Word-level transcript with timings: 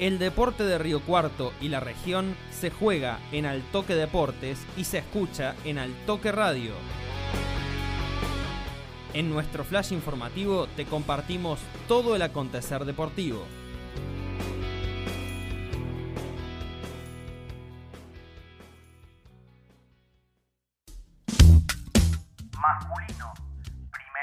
El 0.00 0.18
deporte 0.18 0.64
de 0.64 0.76
Río 0.76 1.00
Cuarto 1.00 1.52
y 1.60 1.68
la 1.68 1.78
región 1.78 2.34
se 2.50 2.70
juega 2.70 3.20
en 3.30 3.46
Altoque 3.46 3.94
Deportes 3.94 4.58
y 4.76 4.84
se 4.84 4.98
escucha 4.98 5.54
en 5.64 5.78
Altoque 5.78 6.32
Radio. 6.32 6.72
En 9.12 9.30
nuestro 9.30 9.62
flash 9.62 9.92
informativo 9.92 10.66
te 10.74 10.84
compartimos 10.84 11.60
todo 11.86 12.16
el 12.16 12.22
acontecer 12.22 12.84
deportivo. 12.84 13.44
Masculino, 22.60 23.32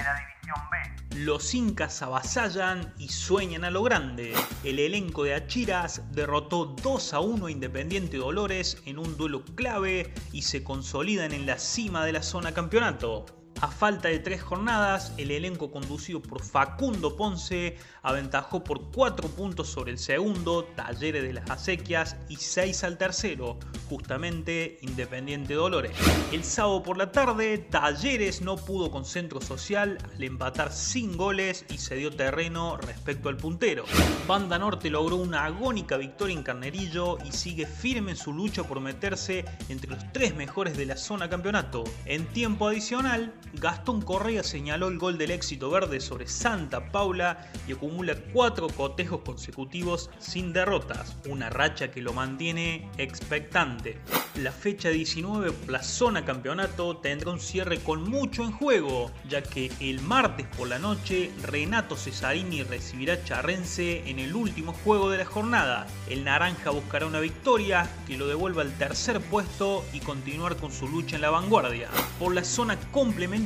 División 0.03 0.69
B. 0.71 1.21
Los 1.25 1.53
incas 1.53 2.01
avasallan 2.01 2.93
y 2.97 3.09
sueñan 3.09 3.63
a 3.63 3.71
lo 3.71 3.83
grande. 3.83 4.33
El 4.63 4.79
elenco 4.79 5.23
de 5.23 5.35
Achiras 5.35 6.01
derrotó 6.11 6.65
2 6.65 7.13
a 7.13 7.19
1 7.19 7.45
a 7.45 7.51
Independiente 7.51 8.17
Dolores 8.17 8.81
en 8.85 8.97
un 8.97 9.17
duelo 9.17 9.43
clave 9.55 10.13
y 10.31 10.43
se 10.43 10.63
consolidan 10.63 11.33
en 11.33 11.45
la 11.45 11.57
cima 11.57 12.05
de 12.05 12.13
la 12.13 12.23
zona 12.23 12.53
campeonato. 12.53 13.40
A 13.61 13.67
falta 13.67 14.07
de 14.07 14.17
tres 14.17 14.41
jornadas, 14.41 15.13
el 15.19 15.29
elenco 15.29 15.69
conducido 15.69 16.19
por 16.19 16.43
Facundo 16.43 17.15
Ponce 17.15 17.77
aventajó 18.01 18.63
por 18.63 18.89
4 18.89 19.29
puntos 19.29 19.69
sobre 19.69 19.91
el 19.91 19.99
segundo, 19.99 20.63
Talleres 20.75 21.21
de 21.21 21.33
las 21.33 21.47
Acequias, 21.47 22.15
y 22.27 22.37
6 22.37 22.83
al 22.83 22.97
tercero, 22.97 23.59
justamente 23.87 24.79
Independiente 24.81 25.53
Dolores. 25.53 25.91
El 26.31 26.43
sábado 26.43 26.81
por 26.81 26.97
la 26.97 27.11
tarde, 27.11 27.59
Talleres 27.59 28.41
no 28.41 28.55
pudo 28.55 28.89
con 28.89 29.05
Centro 29.05 29.39
Social 29.39 29.99
al 30.11 30.23
empatar 30.23 30.71
sin 30.71 31.15
goles 31.15 31.63
y 31.69 31.77
se 31.77 31.93
dio 31.93 32.09
terreno 32.09 32.77
respecto 32.77 33.29
al 33.29 33.37
puntero. 33.37 33.85
Banda 34.27 34.57
Norte 34.57 34.89
logró 34.89 35.17
una 35.17 35.45
agónica 35.45 35.97
victoria 35.97 36.35
en 36.35 36.41
Carnerillo 36.41 37.19
y 37.23 37.31
sigue 37.31 37.67
firme 37.67 38.09
en 38.09 38.17
su 38.17 38.33
lucha 38.33 38.63
por 38.63 38.79
meterse 38.79 39.45
entre 39.69 39.91
los 39.91 40.11
tres 40.13 40.35
mejores 40.35 40.75
de 40.75 40.87
la 40.87 40.97
zona 40.97 41.29
campeonato. 41.29 41.83
En 42.05 42.25
tiempo 42.25 42.67
adicional, 42.67 43.31
Gastón 43.53 44.01
Correa 44.01 44.43
señaló 44.43 44.87
el 44.87 44.97
gol 44.97 45.17
del 45.17 45.31
éxito 45.31 45.69
verde 45.69 45.99
sobre 45.99 46.27
Santa 46.27 46.91
Paula 46.91 47.51
y 47.67 47.73
acumula 47.73 48.15
cuatro 48.31 48.67
cotejos 48.69 49.21
consecutivos 49.25 50.09
sin 50.19 50.53
derrotas, 50.53 51.17
una 51.27 51.49
racha 51.49 51.91
que 51.91 52.01
lo 52.01 52.13
mantiene 52.13 52.89
expectante. 52.97 53.99
La 54.35 54.53
fecha 54.53 54.89
19 54.89 55.51
por 55.51 55.69
la 55.69 55.83
zona 55.83 56.23
campeonato 56.23 56.97
tendrá 56.97 57.31
un 57.31 57.41
cierre 57.41 57.79
con 57.79 58.09
mucho 58.09 58.43
en 58.43 58.53
juego, 58.53 59.11
ya 59.27 59.43
que 59.43 59.69
el 59.81 59.99
martes 60.01 60.47
por 60.57 60.69
la 60.69 60.79
noche 60.79 61.31
Renato 61.43 61.97
Cesarini 61.97 62.63
recibirá 62.63 63.21
Charrense 63.25 64.09
en 64.09 64.19
el 64.19 64.33
último 64.33 64.73
juego 64.85 65.09
de 65.09 65.17
la 65.17 65.25
jornada. 65.25 65.87
El 66.09 66.23
naranja 66.23 66.69
buscará 66.69 67.05
una 67.05 67.19
victoria 67.19 67.89
que 68.07 68.17
lo 68.17 68.27
devuelva 68.27 68.61
al 68.61 68.71
tercer 68.77 69.19
puesto 69.19 69.83
y 69.91 69.99
continuar 69.99 70.55
con 70.55 70.71
su 70.71 70.87
lucha 70.87 71.17
en 71.17 71.23
la 71.23 71.29
vanguardia. 71.29 71.89
Por 72.17 72.33
la 72.33 72.45
zona 72.45 72.77
complementaria 72.91 73.40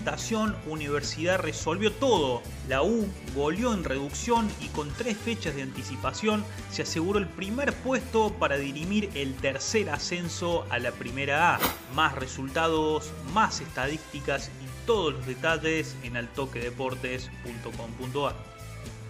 Universidad 0.66 1.40
resolvió 1.40 1.92
todo. 1.92 2.42
La 2.68 2.82
U 2.82 3.08
goleó 3.34 3.74
en 3.74 3.84
reducción 3.84 4.50
y 4.62 4.70
con 4.70 4.90
tres 4.94 5.18
fechas 5.18 5.54
de 5.56 5.64
anticipación 5.64 6.46
se 6.72 6.84
aseguró 6.84 7.20
el 7.20 7.28
primer 7.28 7.74
puesto 7.74 8.32
para 8.34 8.56
dirimir 8.58 9.10
el 9.16 9.36
tercer 9.36 9.90
ascenso 9.90 10.66
a 10.70 10.80
la 10.80 10.92
primera 10.92 11.56
A. 11.56 11.60
Más 11.94 12.16
resultados, 12.16 13.12
más 13.34 13.60
estadísticas 13.62 14.50
y 14.62 14.66
todos 14.86 15.14
los 15.14 15.26
detalles 15.26 15.96
en 16.04 16.18
altoquedeportes.com.ar. 16.18 18.36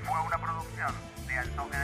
Fue 0.03 0.21
una 0.27 0.37
producción 0.37 0.93
de 1.27 1.37
Altoque 1.37 1.77